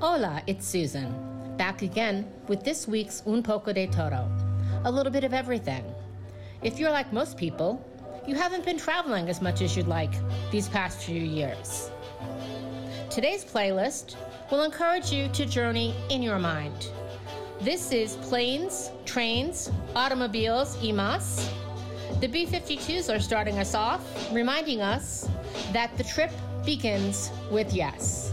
[0.00, 1.12] Hola, it's Susan.
[1.56, 4.30] Back again with this week's Un poco de todo.
[4.84, 5.84] A little bit of everything.
[6.62, 7.84] If you're like most people,
[8.24, 10.12] you haven't been traveling as much as you'd like
[10.52, 11.90] these past few years.
[13.10, 14.14] Today's playlist
[14.52, 16.92] will encourage you to journey in your mind.
[17.60, 21.50] This is Planes, Trains, Automobiles, y más.
[22.20, 25.28] The B 52s are starting us off, reminding us
[25.72, 26.30] that the trip
[26.64, 28.30] begins with yes.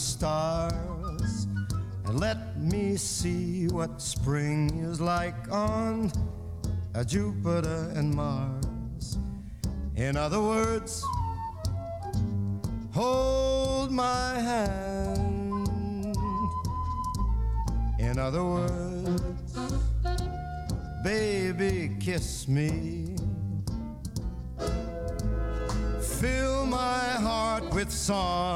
[0.00, 1.46] stars
[2.06, 6.10] and let me see what spring is like on
[6.94, 9.18] uh, Jupiter and Mars.
[9.94, 11.04] In other words,
[12.92, 16.16] hold my hand.
[18.00, 19.56] In other words,
[21.04, 23.14] baby, kiss me.
[26.00, 28.49] Fill my heart with song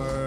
[0.00, 0.21] hour.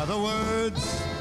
[0.00, 1.19] other words,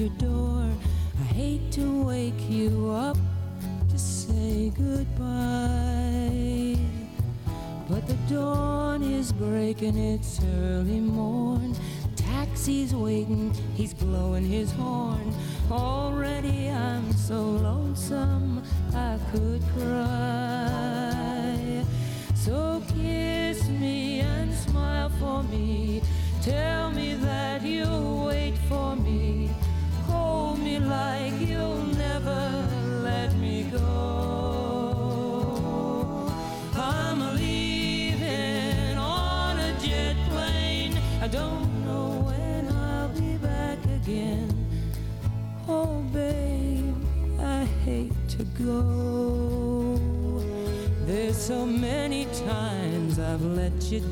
[0.00, 0.29] you do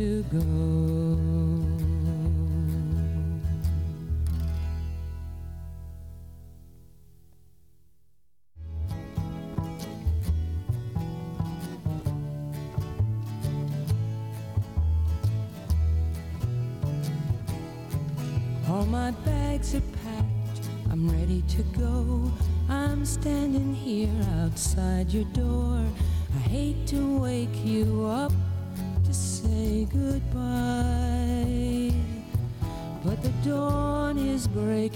[0.00, 0.38] to go.
[18.70, 22.32] All my bags are packed, I'm ready to go.
[22.70, 24.08] I'm standing here
[24.40, 25.84] outside your door.
[26.36, 28.29] I hate to wake you up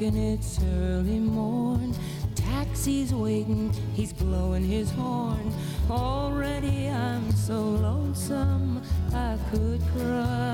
[0.00, 1.94] And it's early morn.
[2.34, 5.52] Taxi's waiting, he's blowing his horn.
[5.88, 8.82] Already I'm so lonesome
[9.14, 10.53] I could cry.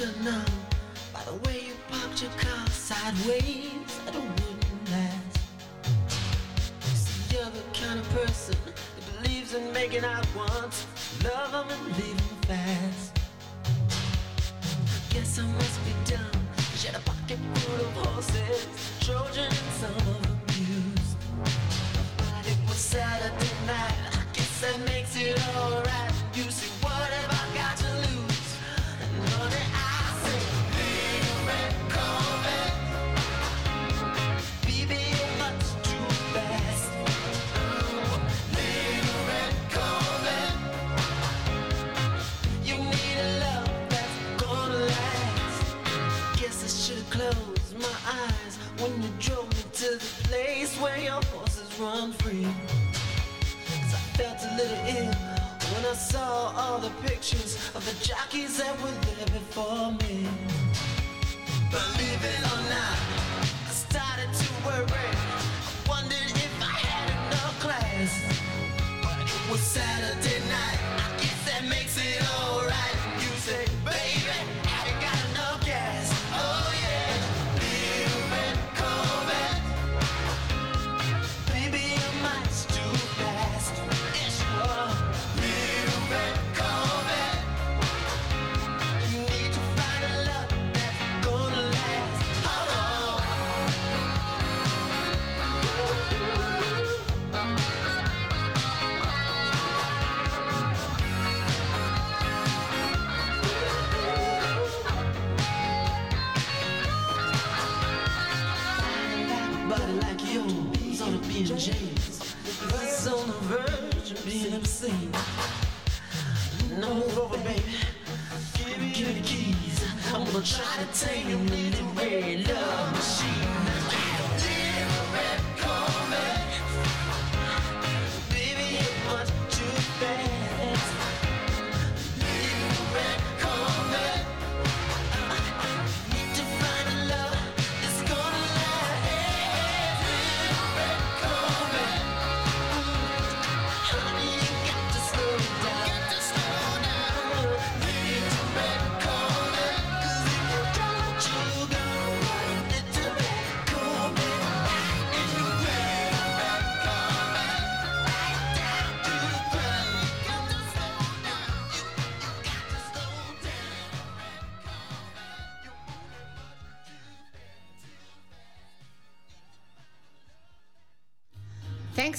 [0.00, 0.42] should know
[1.12, 3.49] by the way you parked your car sideways.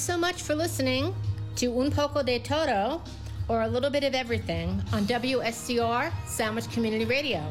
[0.02, 1.14] Thanks so much for listening
[1.58, 3.04] to Un Poco de Todo,
[3.48, 7.44] or A Little Bit of Everything, on WSCR Sandwich Community Radio.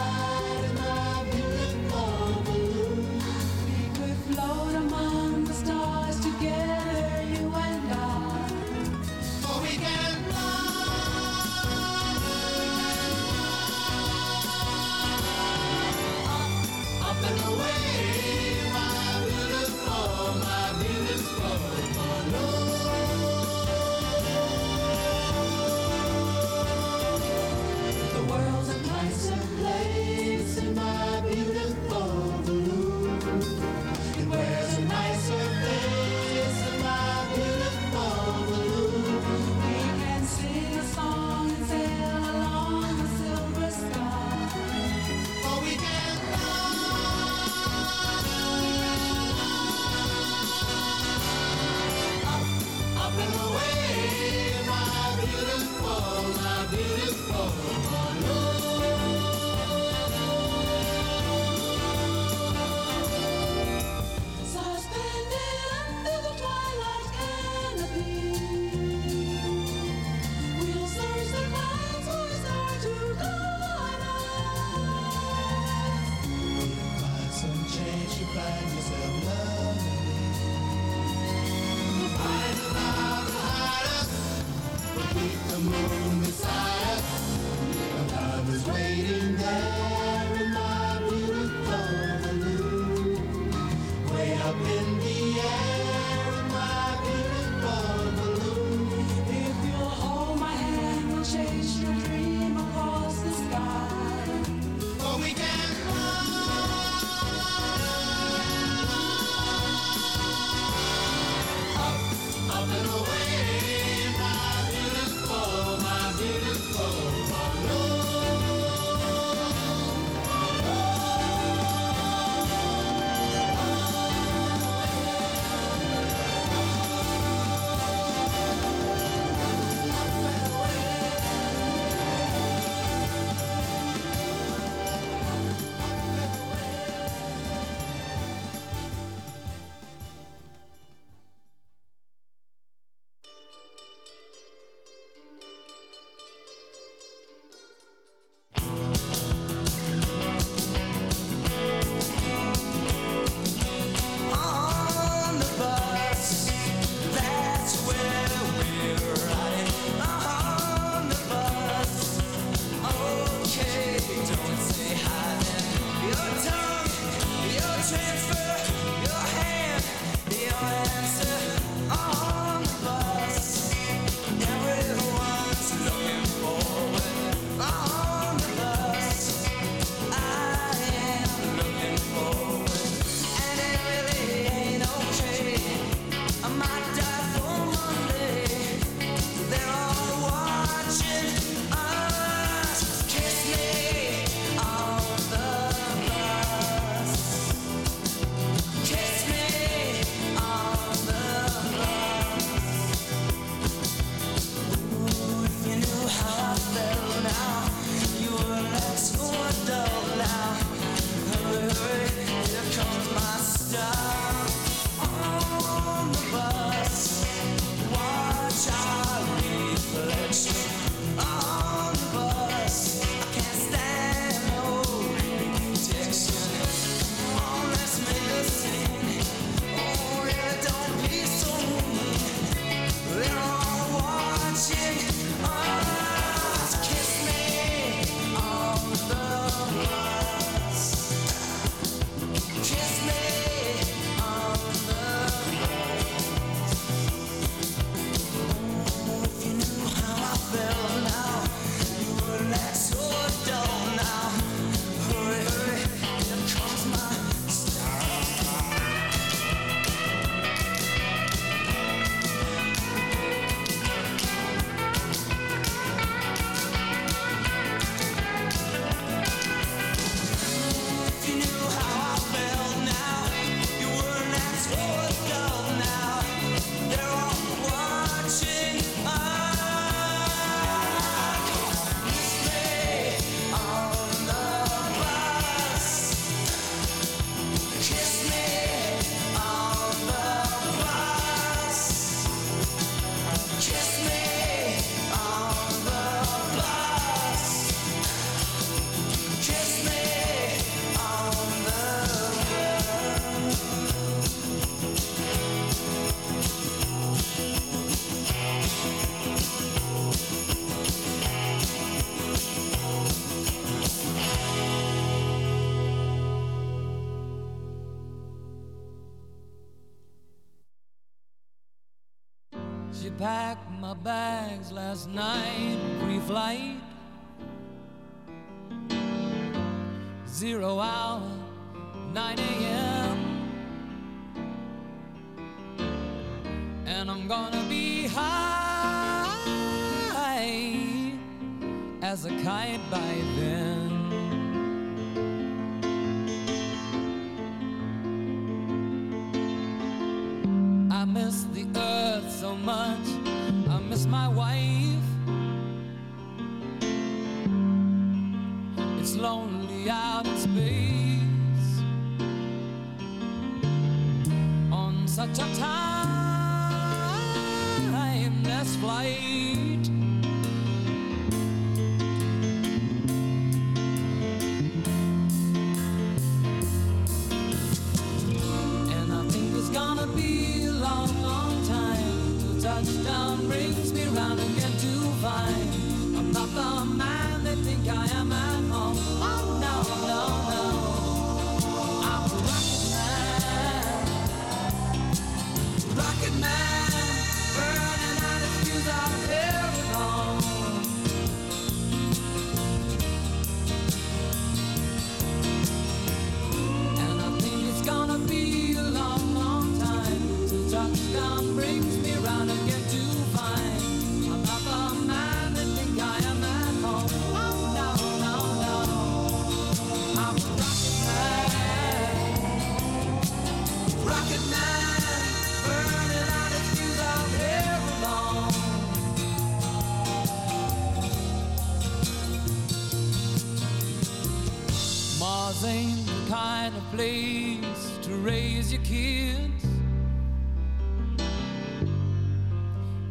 [436.92, 439.64] place to raise your kids.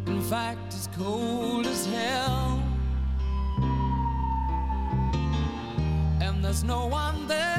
[0.07, 2.61] In fact, it's cold as hell,
[6.21, 7.54] and there's no one there.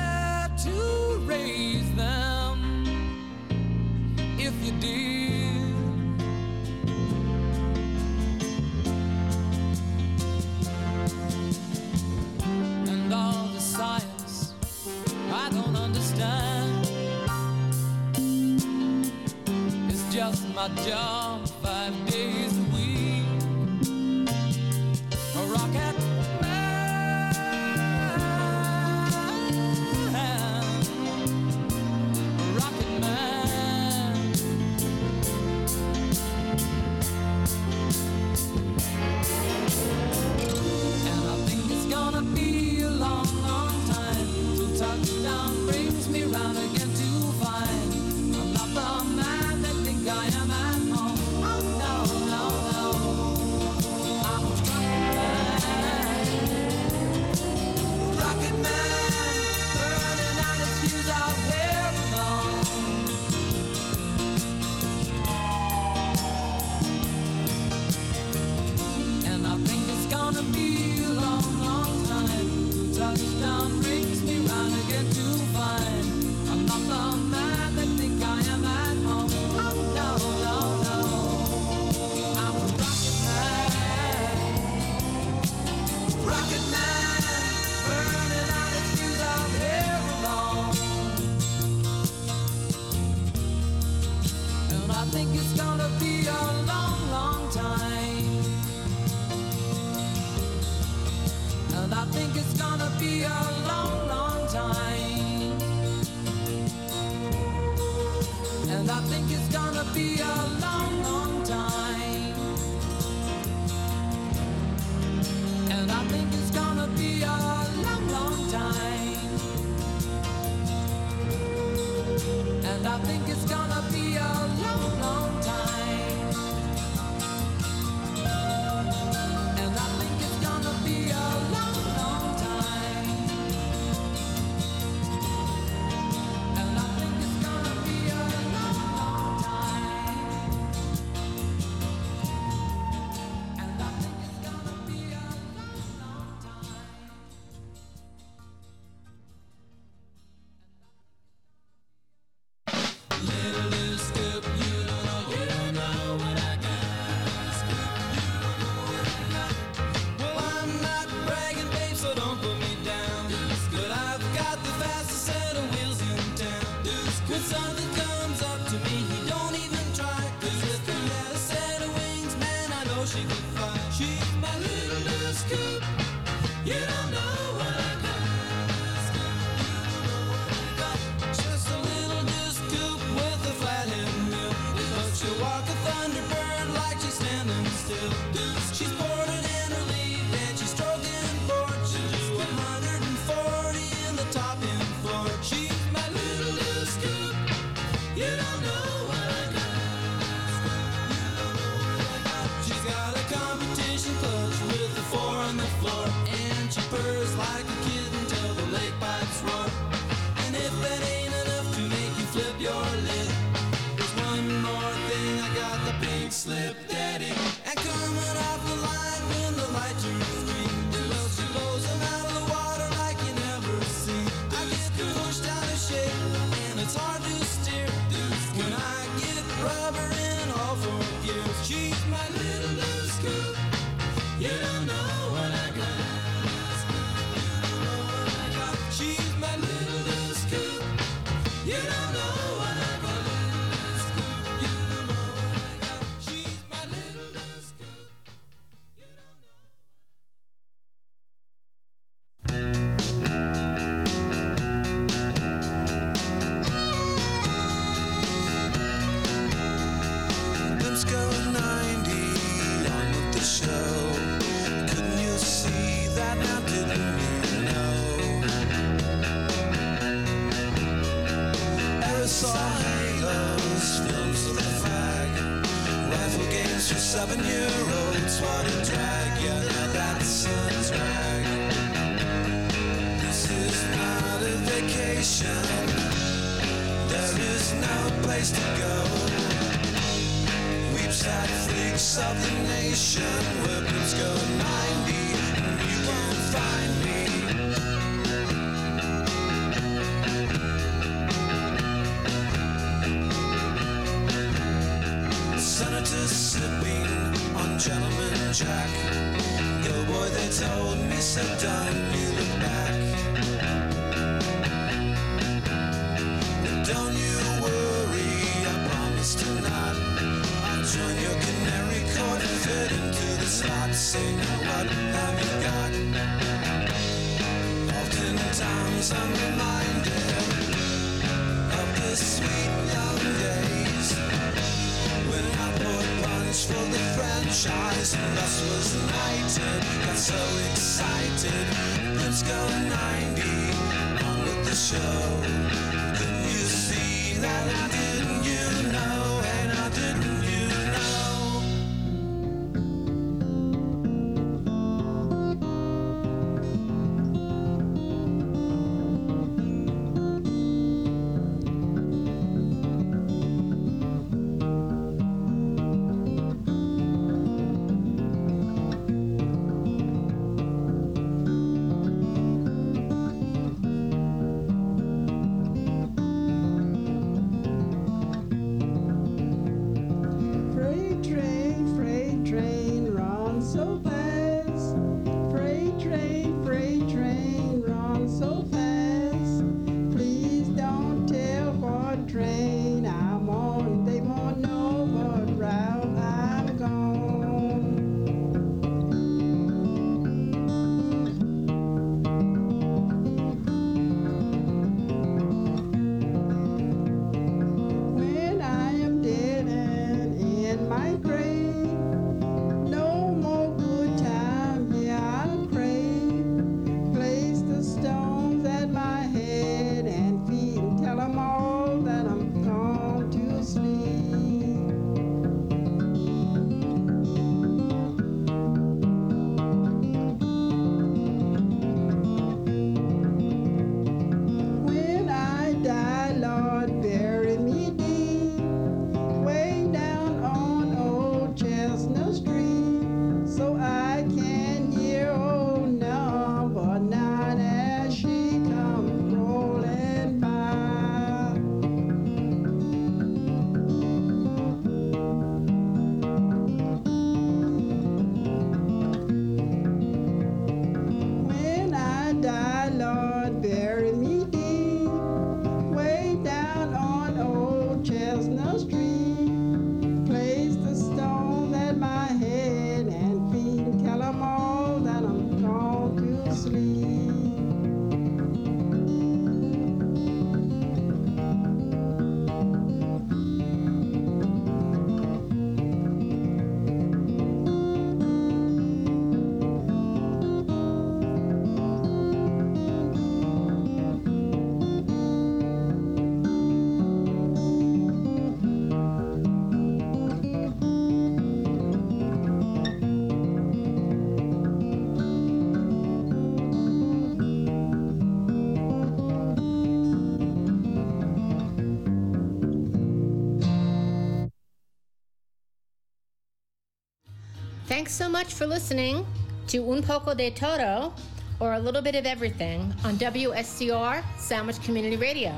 [517.97, 519.25] Thanks so much for listening
[519.69, 521.15] to Un Poco de Todo,
[521.61, 525.55] or a little bit of everything, on WSCR Sandwich Community Radio.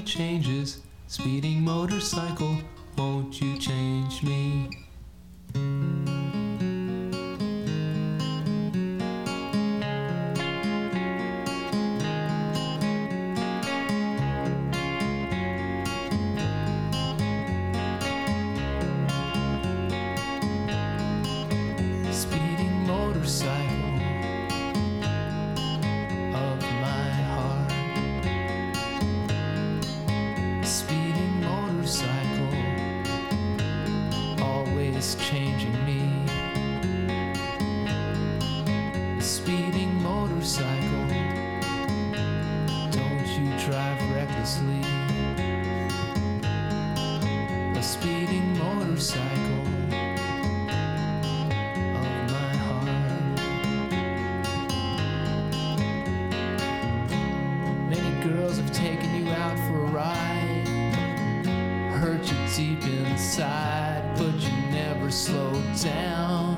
[0.00, 2.55] changes, speeding motorcycle
[58.28, 60.64] girls have taken you out for a ride.
[62.00, 66.55] Hurt you deep inside, but you never slowed down.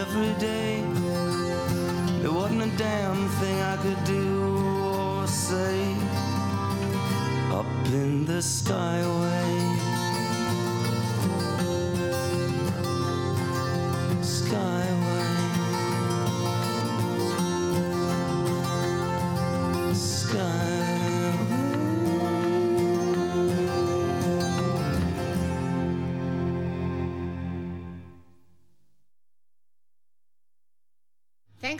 [0.00, 0.82] every day.
[2.20, 4.24] There wasn't a damn thing I could do
[4.84, 5.94] or say.
[7.52, 9.21] Up in the sky oh,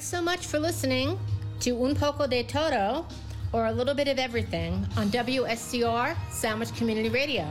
[0.03, 1.16] Thanks so much for listening
[1.61, 3.07] to Un Poco de Todo,
[3.53, 7.46] or A Little Bit of Everything, on WSCR Sandwich Community Radio.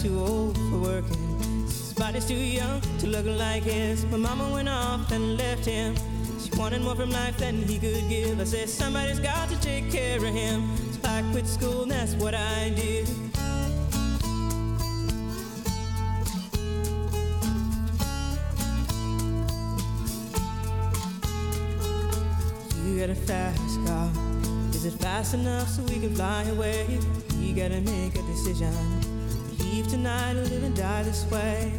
[0.00, 1.38] too old for working.
[1.64, 4.06] His body's too young to look like his.
[4.06, 5.94] My mama went off and left him.
[6.38, 8.40] She wanted more from life than he could give.
[8.40, 10.74] I said, somebody's got to take care of him.
[10.92, 13.08] So I quit school, and that's what I did.
[22.86, 24.10] You got a fast car.
[24.70, 26.86] Is it fast enough so we can fly away?
[27.38, 29.19] We gotta make a decision.
[30.00, 31.72] Tonight or live and die this way.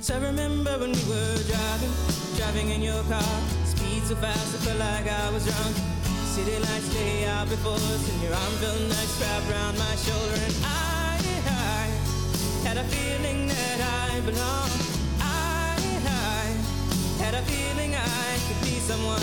[0.00, 1.94] So I remember when we were driving,
[2.34, 3.22] driving in your car.
[3.64, 5.76] Speed so fast, I felt like I was drunk.
[6.34, 10.34] City lights lay out before us, and your arm felt nice wrapped around my shoulder.
[10.34, 13.78] And I, I had a feeling that
[14.10, 14.82] I belonged.
[15.22, 15.78] I,
[16.10, 19.22] I had a feeling I could be someone,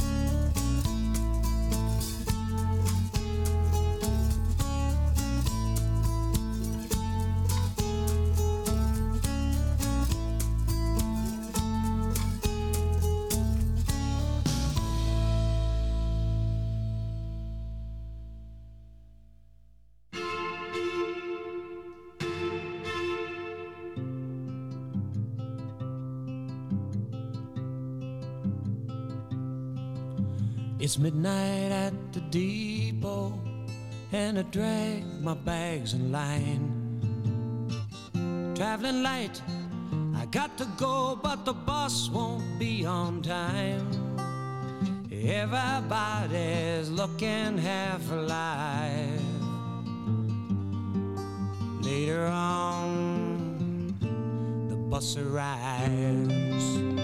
[31.21, 33.31] Midnight at the depot,
[34.11, 36.65] and I drag my bags in line.
[38.55, 39.39] Traveling light,
[40.15, 43.87] I got to go, but the bus won't be on time.
[45.11, 49.21] Everybody's looking half alive.
[51.81, 53.93] Later on,
[54.69, 57.00] the bus arrives.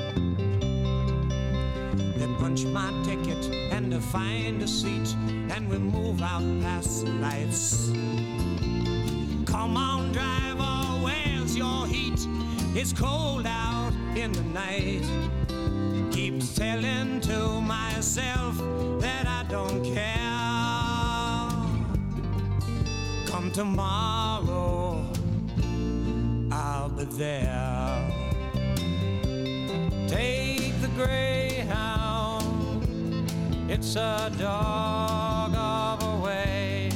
[2.17, 5.15] They punch my ticket and to find a seat,
[5.51, 7.91] and we move out past the lights.
[9.45, 12.27] Come on, driver, where's your heat?
[12.75, 15.05] It's cold out in the night.
[16.11, 18.57] Keep telling to myself
[18.99, 20.17] that I don't care.
[23.27, 25.05] Come tomorrow,
[26.51, 28.11] I'll be there.
[30.07, 31.96] Take the Greyhound,
[33.69, 36.89] it's a dog of a way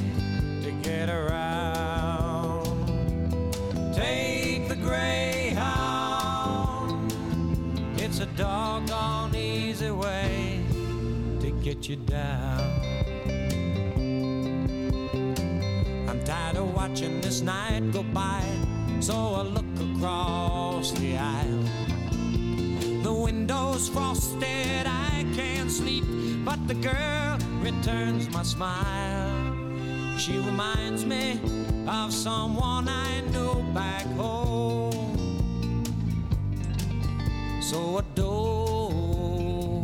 [0.63, 2.65] to get around.
[3.93, 5.61] Take the Greyhound,
[7.97, 10.63] it's a doggone easy way
[11.41, 12.61] to get you down.
[16.07, 18.43] I'm tired of watching this night go by,
[19.01, 19.65] so I look
[19.95, 21.80] across the aisle.
[23.81, 26.03] Window's frosted, I can't sleep,
[26.45, 29.57] but the girl returns my smile.
[30.19, 31.39] She reminds me
[31.87, 34.91] of someone I knew back home.
[37.59, 39.83] So it goes,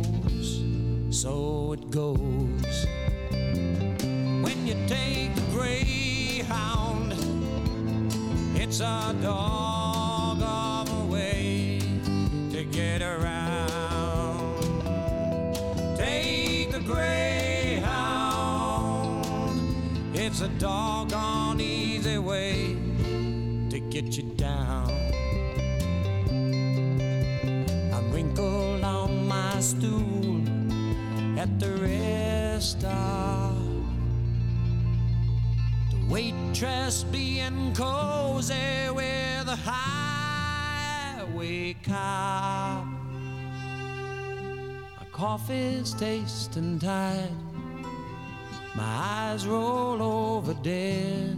[1.10, 2.86] so it goes.
[3.32, 7.14] When you take a greyhound,
[8.54, 9.67] it's a dog
[20.58, 22.76] doggone easy way
[23.70, 24.90] to get you down.
[27.94, 30.42] I'm wrinkled on my stool
[31.38, 33.54] at the rest stop.
[35.92, 42.84] The waitress being cozy with a highway cop.
[44.98, 47.47] My coffee's tasting tight.
[48.78, 51.36] My eyes roll over dead.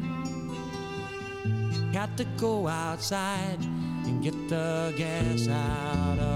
[1.91, 3.59] Got to go outside
[4.05, 6.30] and get the gas out of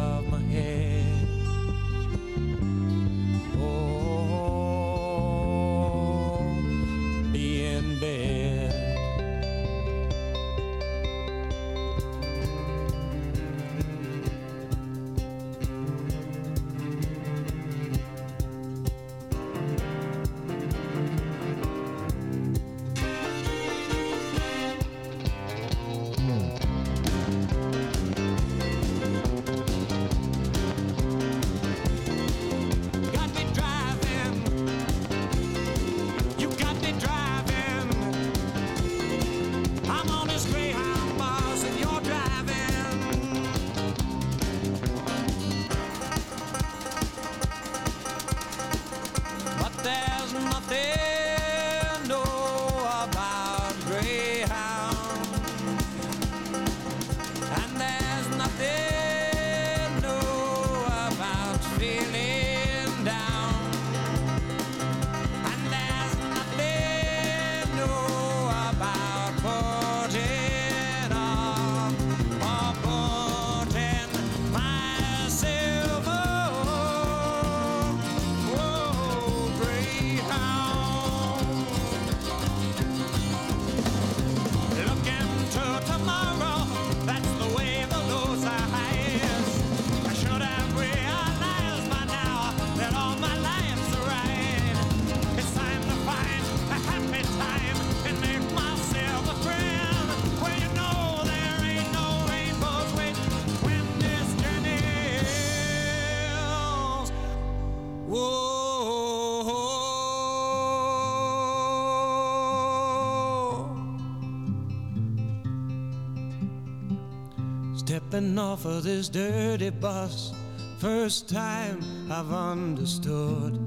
[118.14, 120.32] Stepping off of this dirty bus,
[120.78, 123.58] first time I've understood.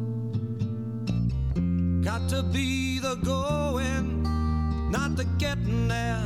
[2.01, 4.23] Got to be the going,
[4.89, 6.23] not the getting there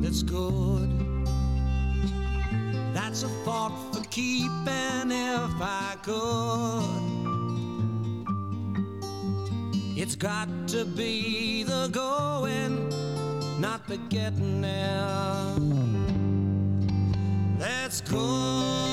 [0.00, 0.88] that's good.
[2.94, 6.84] That's a thought for keeping if I could.
[9.96, 12.88] It's got to be the going,
[13.60, 15.77] not the getting there.
[18.10, 18.87] That's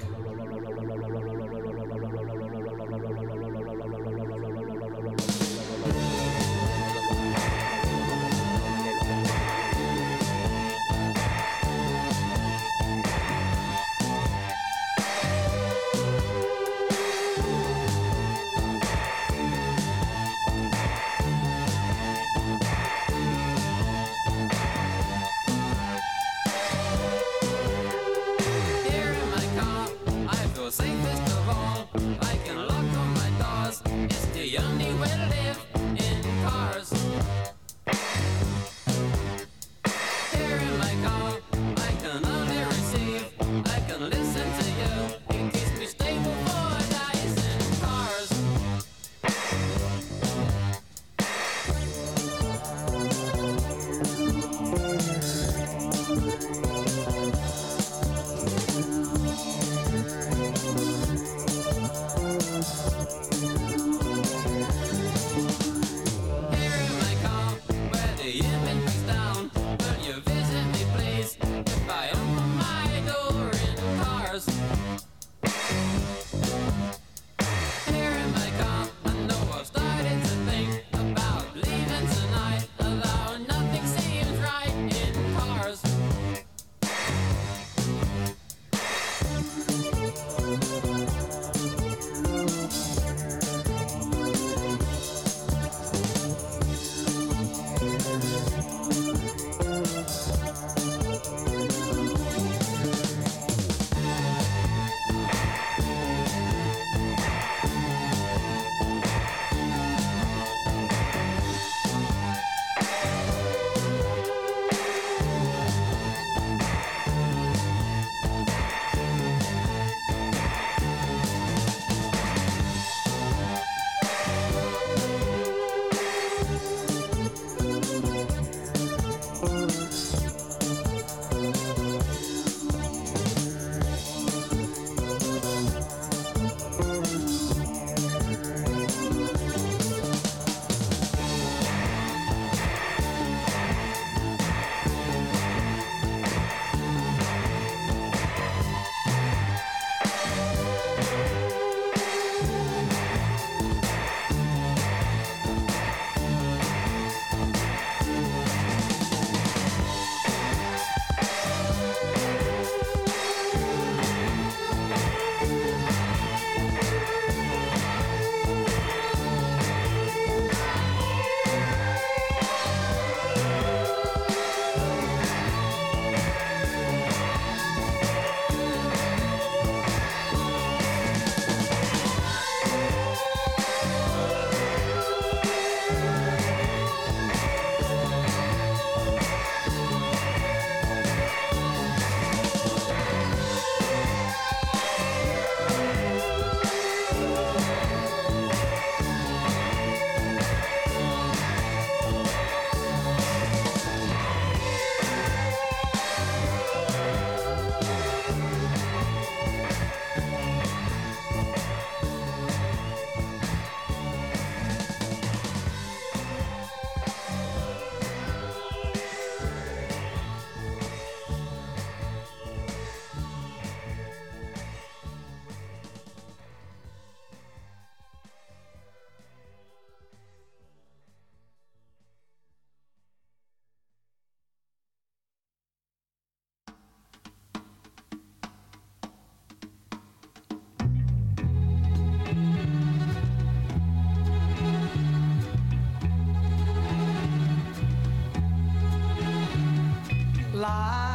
[250.69, 251.08] side.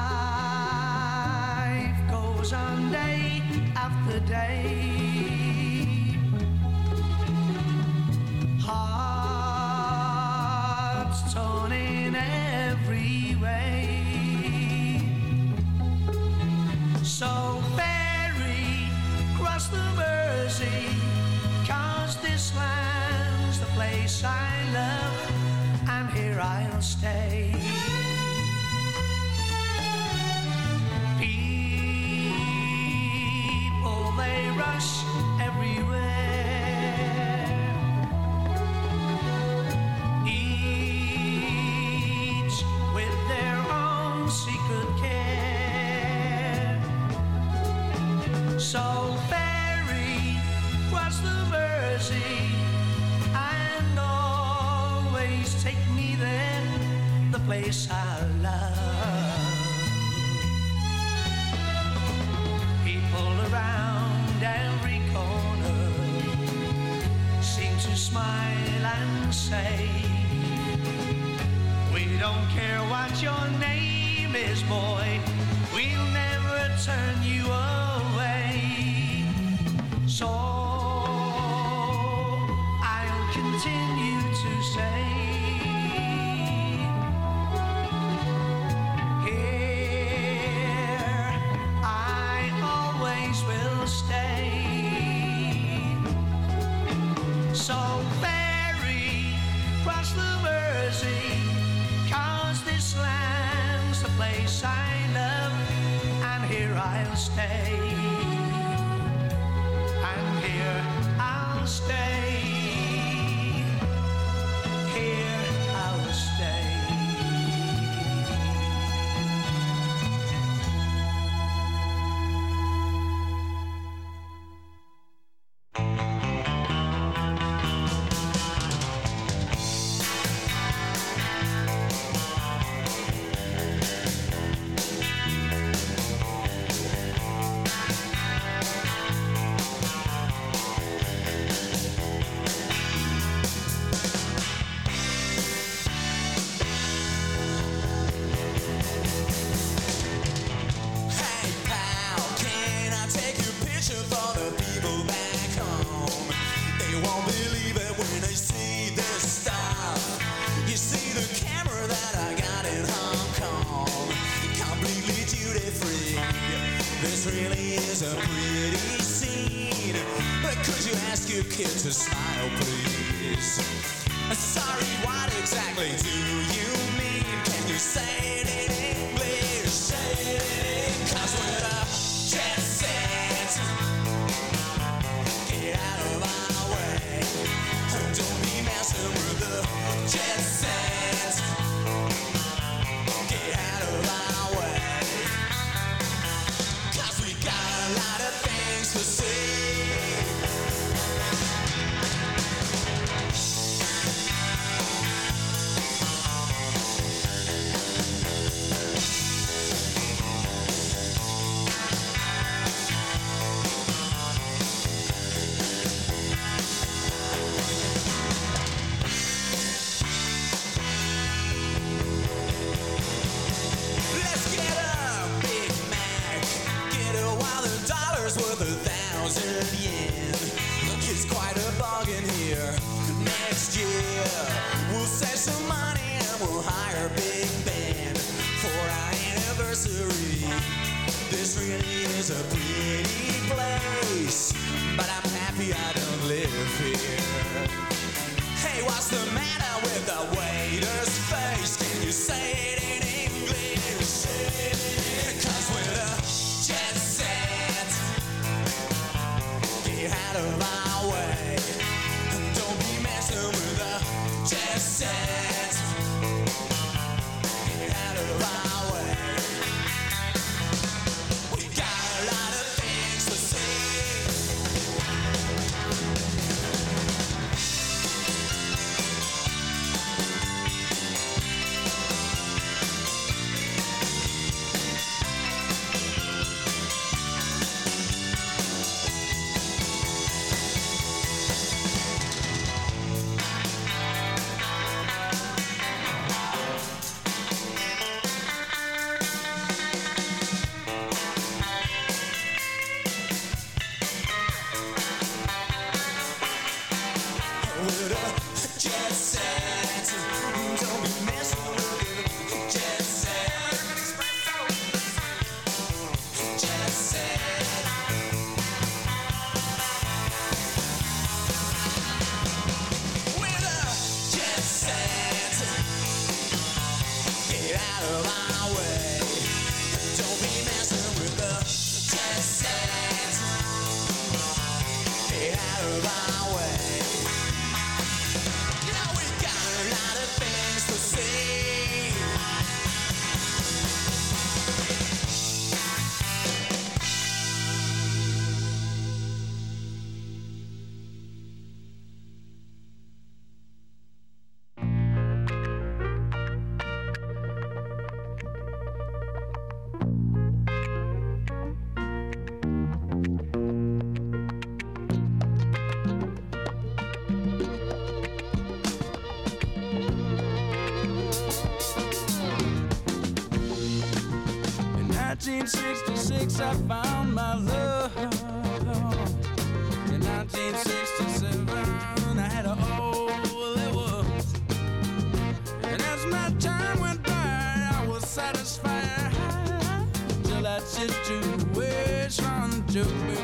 [392.94, 393.43] to me.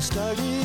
[0.00, 0.59] Started.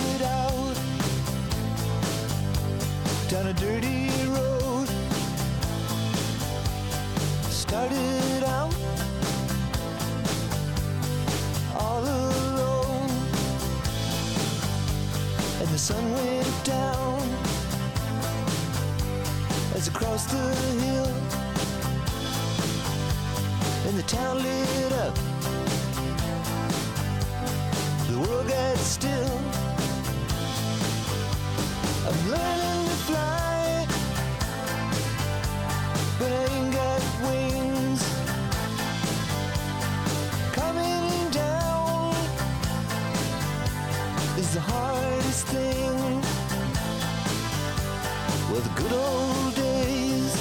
[48.90, 50.36] good old days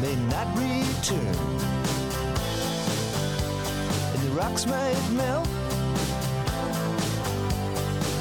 [0.00, 1.34] may not return.
[4.12, 5.48] And the rocks might melt,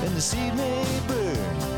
[0.04, 1.73] and the sea may burn.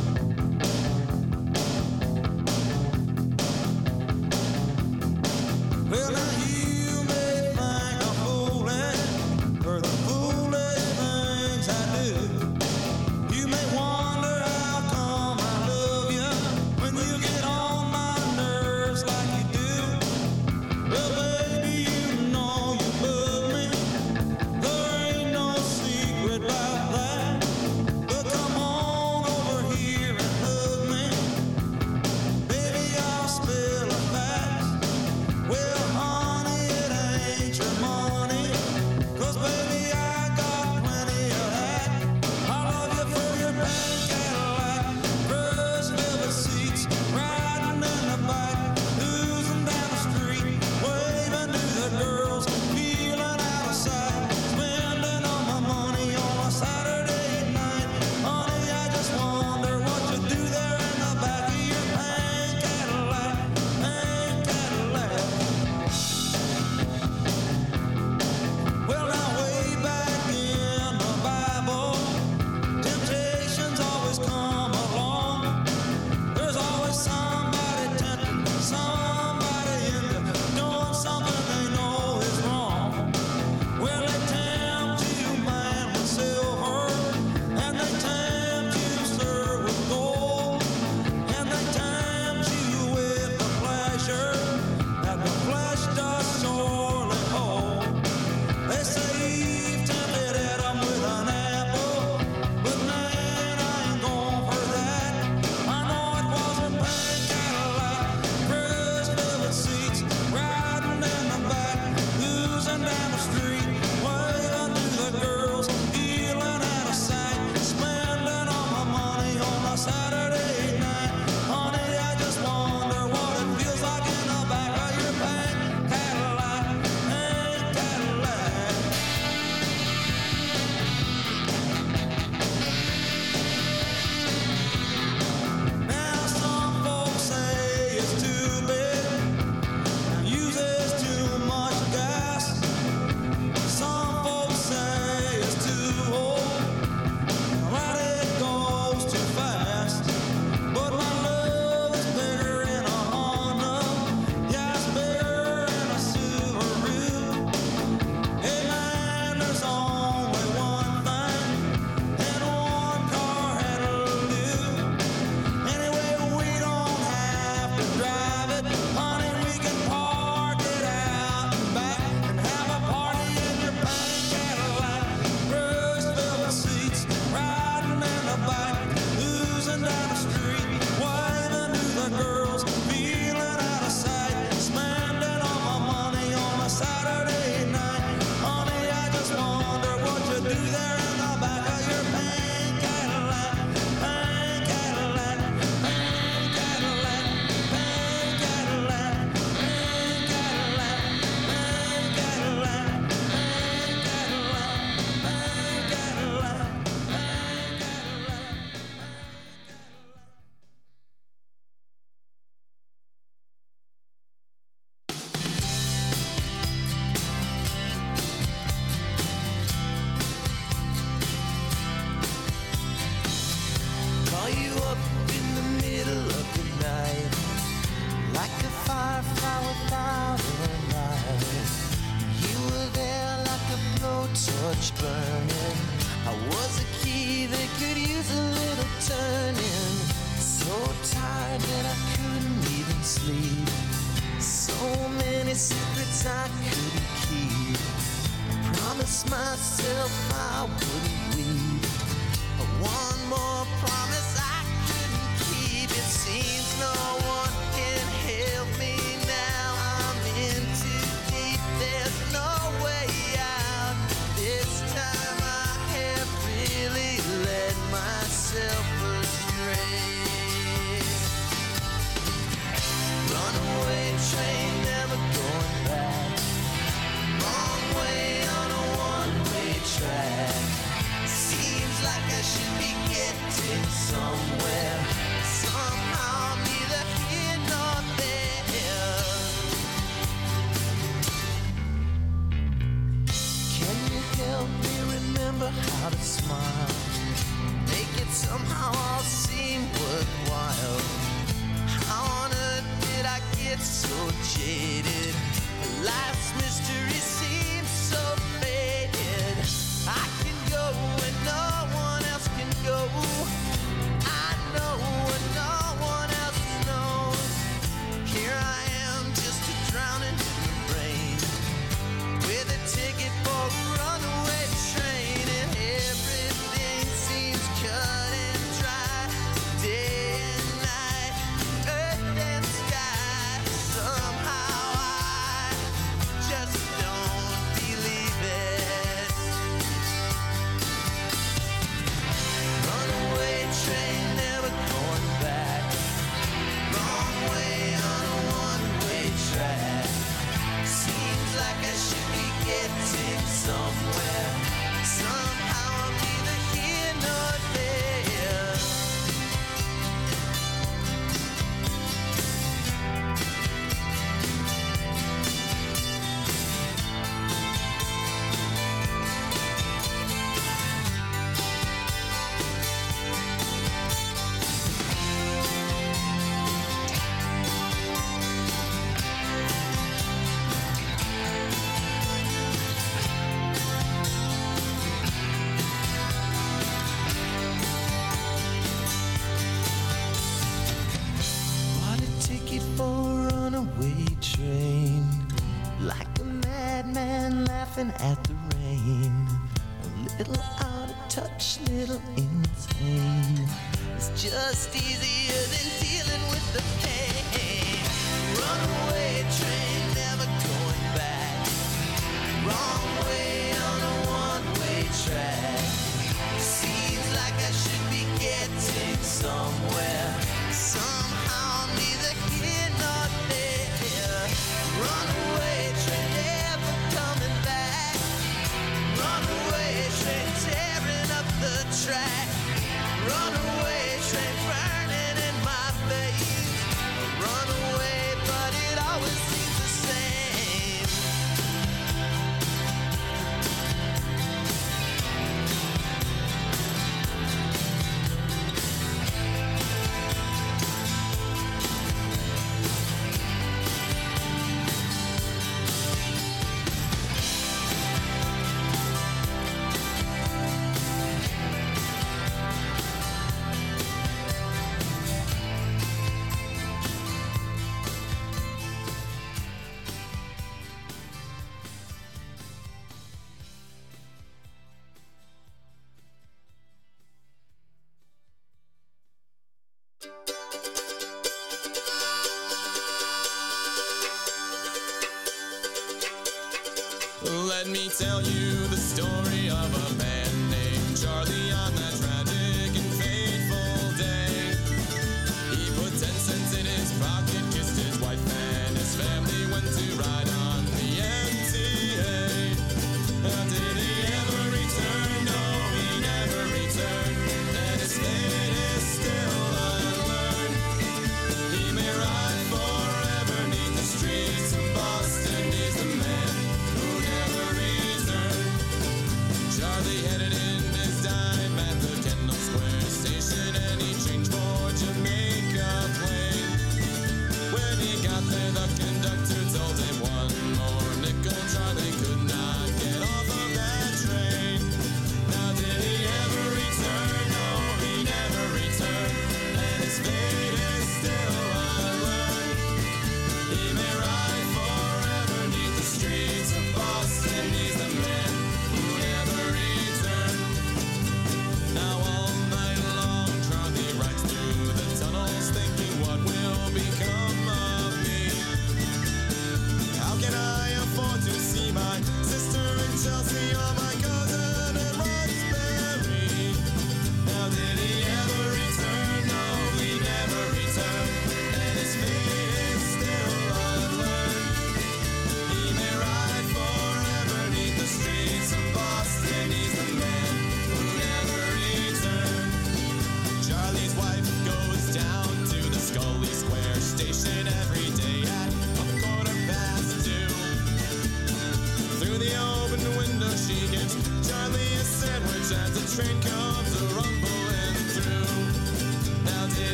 [487.92, 490.41] me tell you the story of a man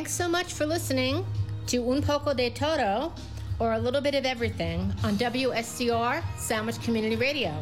[0.00, 1.26] Thanks so much for listening
[1.66, 3.12] to Un Poco de Todo,
[3.58, 7.54] or a little bit of everything, on WSCR Sandwich Community Radio.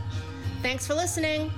[0.60, 1.50] Thanks for listening.